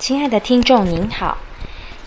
[0.00, 1.36] 亲爱的听众您好，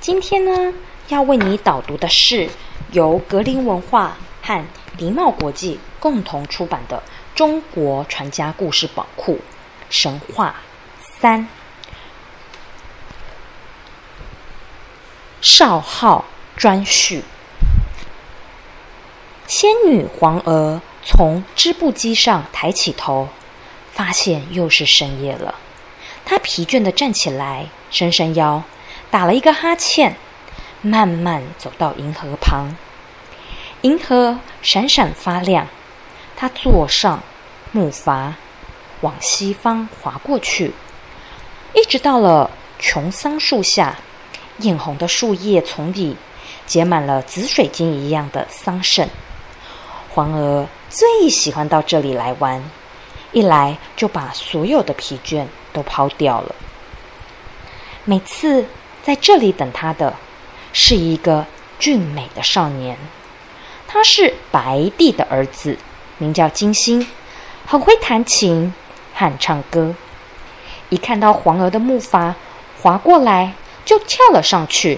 [0.01, 0.73] 今天呢
[1.09, 2.49] 要为你导读的是
[2.91, 4.65] 由格林文化和
[4.97, 6.97] 迪茂国际共同出版的
[7.37, 9.39] 《中国传家故事宝库
[9.91, 10.55] 神话
[10.99, 11.41] 三》。
[15.39, 16.25] 少昊
[16.57, 17.23] 专序，
[19.45, 23.29] 仙女黄娥从织布机上抬起头，
[23.91, 25.53] 发现又是深夜了。
[26.25, 28.63] 她疲倦地站起来，伸伸腰，
[29.11, 30.15] 打了一个哈欠，
[30.81, 32.75] 慢慢走到银河旁。
[33.81, 35.67] 银河闪闪发亮，
[36.35, 37.21] 他坐上
[37.71, 38.33] 木筏，
[39.01, 40.73] 往西方划过去，
[41.75, 43.95] 一直到了琼桑树下。
[44.59, 46.15] 艳红的树叶丛里
[46.65, 49.07] 结满了紫水晶一样的桑葚。
[50.09, 52.63] 黄娥最喜欢到这里来玩，
[53.31, 56.55] 一来就把所有的疲倦都抛掉了。
[58.05, 58.65] 每次
[59.01, 60.13] 在这里等他的
[60.71, 61.45] 是一个
[61.79, 62.97] 俊美的少年，
[63.87, 65.77] 他是白帝的儿子，
[66.17, 67.07] 名叫金星，
[67.65, 68.73] 很会弹琴
[69.13, 69.95] 和唱歌。
[70.89, 72.33] 一看到黄娥的木筏
[72.81, 73.53] 划过来。
[73.85, 74.97] 就跳了上去，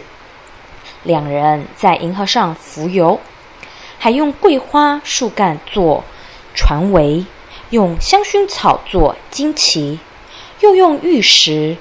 [1.02, 3.20] 两人在银河上浮游，
[3.98, 6.04] 还用桂花树干做
[6.54, 7.26] 船桅，
[7.72, 10.00] 用香薰草做旌旗，
[10.60, 11.76] 又用玉石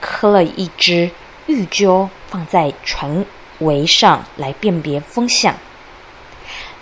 [0.00, 1.10] 刻了一只
[1.46, 3.24] 玉鸠放在船
[3.60, 5.54] 桅上来辨别风向。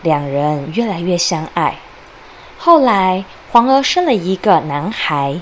[0.02, 1.78] 两人越来越相爱。
[2.56, 5.40] 后来，黄娥生了一个男孩，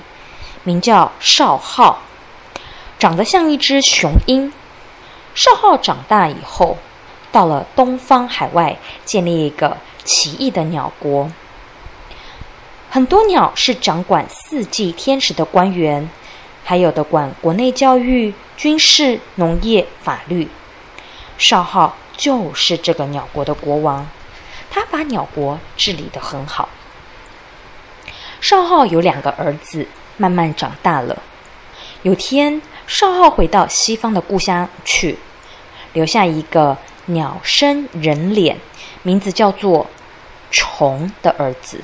[0.63, 1.99] 名叫少昊。
[2.99, 4.51] 长得像一只雄鹰。
[5.35, 6.77] 少昊长大以后，
[7.31, 11.29] 到了东方海外，建立一个奇异的鸟国。
[12.89, 16.09] 很多鸟是掌管四季天时的官员，
[16.67, 20.49] 还有的管国内教育、军事、农业、法律。
[21.37, 24.05] 少昊就是这个鸟国的国王，
[24.69, 26.67] 他把鸟国治理得很好。
[28.41, 31.17] 少昊有两个儿子，慢慢长大了。
[32.01, 32.61] 有天。
[32.85, 35.17] 少昊回到西方的故乡去，
[35.91, 36.77] 留下一个
[37.07, 38.57] 鸟身人脸、
[39.03, 39.87] 名字叫做
[40.51, 41.81] 虫的儿子。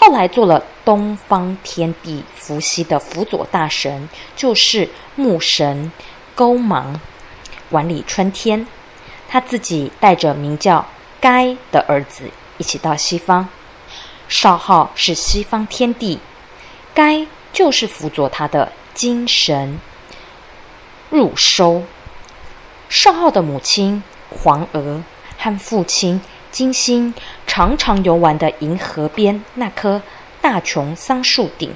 [0.00, 5.90] 后来做了东方天地伏羲的辅佐大神，就是木神
[6.36, 7.00] 勾芒，
[7.68, 8.66] 管理春天。
[9.28, 10.86] 他自己带着名叫
[11.20, 13.46] 该的儿子一起到西方。
[14.28, 16.20] 少昊是西方天帝，
[16.94, 19.80] 该就是辅佐他的精神。
[21.10, 21.82] 入收。
[22.88, 25.02] 少昊的母亲黄娥
[25.36, 26.20] 和父亲
[26.50, 27.12] 金星
[27.46, 30.00] 常常游玩的银河边那棵
[30.40, 31.72] 大琼桑树顶，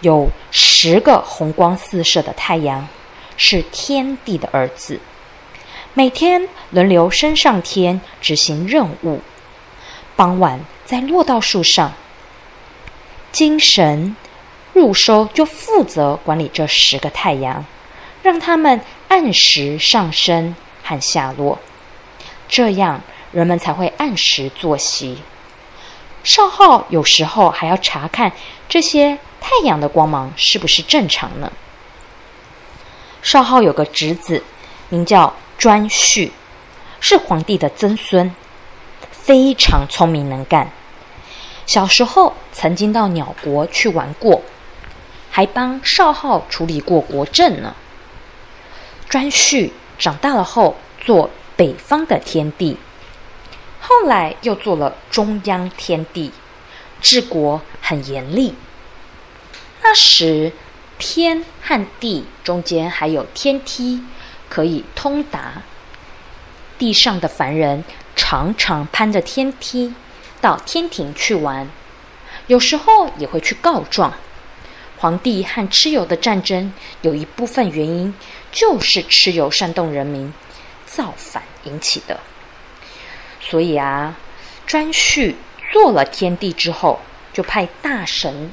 [0.00, 2.86] 有十个红光四射的太阳，
[3.36, 5.00] 是天帝的儿子，
[5.94, 9.20] 每天轮流升上天执行任务。
[10.16, 11.92] 傍晚再落到树上，
[13.32, 14.16] 精神
[14.72, 17.64] 入收就负责管理这十个太阳。
[18.22, 18.78] 让他们
[19.08, 20.54] 按时上升
[20.84, 21.58] 和下落，
[22.46, 23.00] 这样
[23.32, 25.18] 人们才会按时作息。
[26.22, 28.30] 少昊有时候还要查看
[28.68, 31.50] 这些太阳的光芒是不是正常呢。
[33.22, 34.42] 少昊有个侄子，
[34.88, 36.30] 名叫颛顼，
[37.00, 38.34] 是皇帝的曾孙，
[39.10, 40.70] 非常聪明能干。
[41.66, 44.42] 小时候曾经到鸟国去玩过，
[45.30, 47.74] 还帮少昊处理过国政呢。
[49.08, 52.76] 颛顼长大了后做北方的天帝，
[53.80, 56.30] 后来又做了中央天帝，
[57.00, 58.54] 治国很严厉。
[59.82, 60.52] 那时
[60.98, 64.04] 天和地中间还有天梯
[64.48, 65.62] 可以通达，
[66.78, 67.82] 地上的凡人
[68.14, 69.94] 常常攀着天梯
[70.40, 71.66] 到天庭去玩，
[72.46, 74.12] 有时候也会去告状。
[74.98, 78.14] 皇帝和蚩尤的战争有一部分原因
[78.52, 80.30] 就是蚩尤煽动人民
[80.84, 82.20] 造反引起的，
[83.50, 84.16] 所以啊，
[84.68, 85.34] 颛顼
[85.72, 87.00] 做了天帝之后，
[87.32, 88.52] 就派大神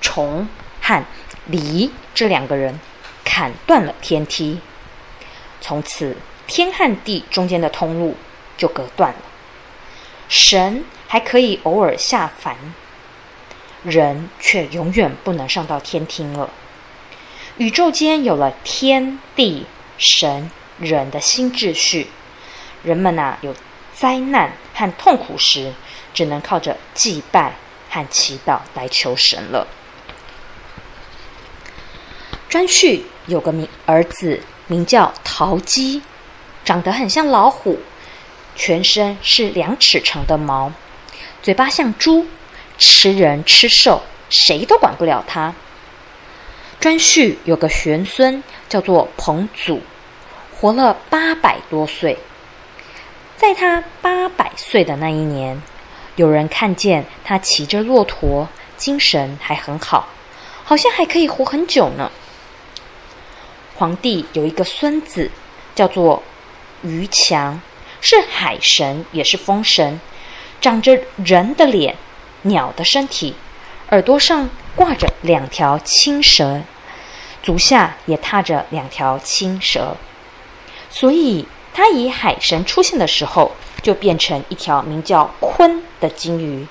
[0.00, 0.46] 虫
[0.80, 1.04] 和
[1.46, 2.78] 离这两个人
[3.24, 4.60] 砍断了天梯，
[5.60, 8.16] 从此天和地中间的通路
[8.56, 9.18] 就隔断了，
[10.28, 12.56] 神还可以偶尔下凡。
[13.82, 16.50] 人却永远不能上到天庭了。
[17.56, 22.08] 宇宙间有了天地神人的新秩序，
[22.82, 23.54] 人们呐有
[23.98, 25.72] 灾难和痛苦时，
[26.14, 27.54] 只能靠着祭拜
[27.90, 29.66] 和祈祷来求神了。
[32.48, 36.00] 颛顼有个名儿子，名叫陶姬，
[36.64, 37.80] 长得很像老虎，
[38.54, 40.72] 全身是两尺长的毛，
[41.42, 42.28] 嘴巴像猪，
[42.78, 45.52] 吃人吃兽，谁都管不了他。
[46.80, 49.82] 颛顼有个玄孙，叫做彭祖，
[50.54, 52.16] 活了八百多岁。
[53.38, 55.62] 在他八百岁的那一年，
[56.16, 60.08] 有人看见他骑着骆驼，精神还很好，
[60.64, 62.10] 好像还可以活很久呢。
[63.76, 65.30] 皇帝有一个孙子，
[65.76, 66.20] 叫做
[66.82, 67.60] 于强，
[68.00, 70.00] 是海神，也是风神，
[70.60, 71.94] 长着人的脸，
[72.42, 73.36] 鸟的身体，
[73.90, 76.60] 耳朵上挂着两条青蛇，
[77.40, 79.96] 足下也踏着两条青蛇，
[80.90, 81.46] 所以
[81.78, 83.52] 他以海神出现的时候，
[83.82, 86.66] 就变成一条名叫鲲的金鱼，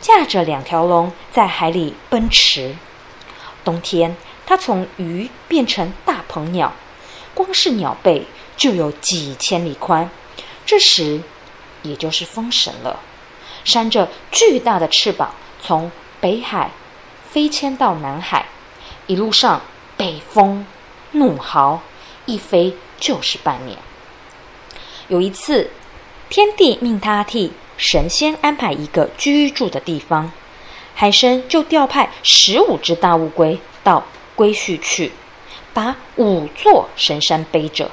[0.00, 2.76] 驾着两条龙在海里奔驰。
[3.64, 4.16] 冬天。
[4.46, 6.72] 它从鱼变成大鹏鸟，
[7.34, 10.08] 光是鸟背就有几千里宽。
[10.64, 11.20] 这时，
[11.82, 13.00] 也就是风神了，
[13.64, 15.90] 扇着巨大的翅膀，从
[16.20, 16.70] 北海
[17.28, 18.46] 飞迁到南海，
[19.08, 19.62] 一路上
[19.96, 20.64] 北风
[21.10, 21.82] 怒号，
[22.26, 23.76] 一飞就是半年。
[25.08, 25.70] 有一次，
[26.28, 30.32] 天帝命他替神仙安排一个居住的地方，
[30.94, 34.04] 海神就调派十五只大乌龟到。
[34.36, 35.12] 归墟去，
[35.72, 37.88] 把五座神山背着，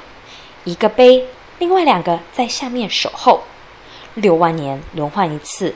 [0.64, 1.24] 一个背，
[1.60, 3.44] 另外两个在下面守候。
[4.14, 5.72] 六万年轮换一次，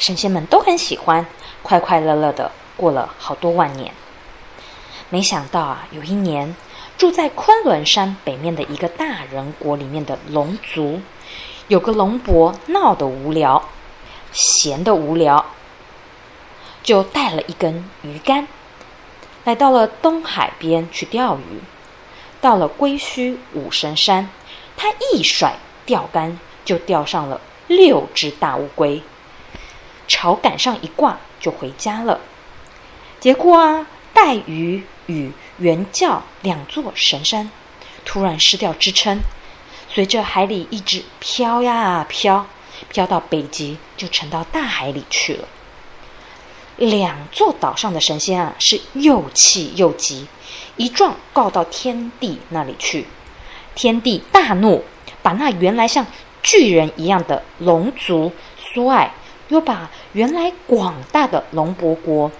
[0.00, 1.24] 神仙们都很喜欢，
[1.62, 3.94] 快快乐乐的过了好多万年。
[5.08, 6.52] 没想到啊，有一年
[7.02, 11.00] 住在昆仑山北面的一个大人国里面的龙族，
[11.66, 13.60] 有个龙伯闹得无聊，
[14.30, 15.44] 闲得无聊，
[16.84, 18.46] 就带了一根鱼竿。
[19.42, 21.60] 来到了东海边去钓鱼，
[22.40, 24.30] 到了归墟五神山，
[24.76, 29.02] 他一甩钓竿，就钓上了六只大乌龟，
[30.06, 32.20] 朝杆上一挂就回家了。
[33.18, 35.32] 结果啊，带鱼与
[35.62, 37.48] 原教两座神山
[38.04, 39.20] 突然失掉支撑，
[39.88, 42.44] 随着海里一直飘呀飘，
[42.88, 45.46] 飘到北极就沉到大海里去了。
[46.78, 50.26] 两座岛上的神仙啊，是又气又急，
[50.76, 53.06] 一状告到天帝那里去。
[53.76, 54.84] 天帝大怒，
[55.22, 56.04] 把那原来像
[56.42, 59.14] 巨人一样的龙族苏爱，
[59.46, 62.32] 又把原来广大的龙伯国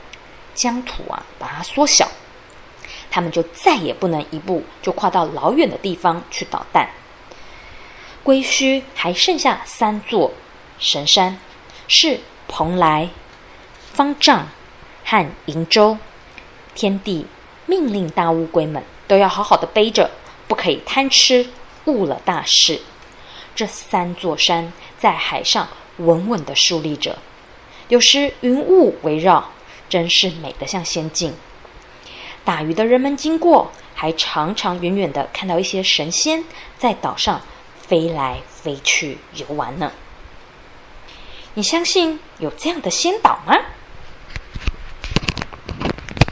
[0.54, 2.10] 疆土啊，把它缩小。
[3.12, 6.88] 他们就再也不能一步就跨到老远的地方去捣蛋。
[8.22, 10.32] 归墟还剩下三座
[10.78, 11.38] 神山，
[11.86, 13.10] 是蓬莱。
[13.92, 14.48] 方丈
[15.04, 15.98] 和瀛洲，
[16.74, 17.26] 天帝
[17.66, 20.10] 命令大乌龟们都要好好的背着，
[20.48, 21.46] 不可以贪吃，
[21.84, 22.80] 误了大事。
[23.54, 25.68] 这三座山在海上
[25.98, 27.18] 稳稳的竖立着，
[27.88, 29.50] 有时云雾围绕，
[29.90, 31.34] 真是美得像仙境。
[32.44, 36.44] 打鱼的人们经过，还常常远远的看到一些神仙
[36.78, 37.40] 在岛上
[37.80, 39.92] 飞来飞去游玩呢。
[41.54, 43.54] 你相信有这样的仙岛吗？